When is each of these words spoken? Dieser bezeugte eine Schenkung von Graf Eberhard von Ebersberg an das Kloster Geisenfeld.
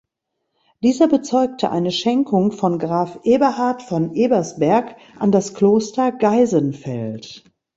Dieser 0.81 1.07
bezeugte 1.07 1.69
eine 1.69 1.91
Schenkung 1.91 2.51
von 2.53 2.79
Graf 2.79 3.19
Eberhard 3.21 3.83
von 3.83 4.15
Ebersberg 4.15 4.95
an 5.19 5.31
das 5.31 5.53
Kloster 5.53 6.11
Geisenfeld. 6.11 7.43